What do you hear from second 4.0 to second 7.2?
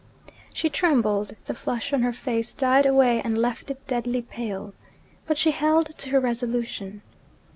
pale. But she held to her resolution.